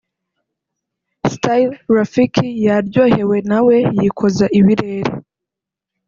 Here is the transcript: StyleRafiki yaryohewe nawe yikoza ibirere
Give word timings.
StyleRafiki 1.33 2.47
yaryohewe 2.67 3.37
nawe 3.49 3.75
yikoza 3.99 4.45
ibirere 4.59 5.11